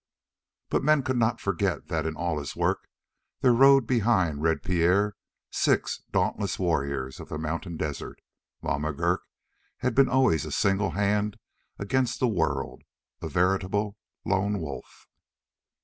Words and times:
But 0.69 0.83
men 0.83 1.03
could 1.03 1.15
not 1.17 1.39
forget 1.39 1.85
that 1.89 2.07
in 2.07 2.15
all 2.15 2.39
his 2.39 2.55
work 2.55 2.87
there 3.41 3.53
rode 3.53 3.85
behind 3.85 4.41
Red 4.41 4.63
Pierre 4.63 5.15
six 5.51 6.01
dauntless 6.09 6.57
warriors 6.57 7.19
of 7.19 7.29
the 7.29 7.37
mountain 7.37 7.77
desert, 7.77 8.19
while 8.61 8.79
McGurk 8.79 9.19
had 9.77 9.93
been 9.93 10.09
always 10.09 10.43
a 10.43 10.51
single 10.51 10.93
hand 10.97 11.37
against 11.77 12.19
the 12.19 12.27
world, 12.27 12.81
a 13.21 13.29
veritable 13.29 13.95
lone 14.25 14.59
wolf. 14.59 15.05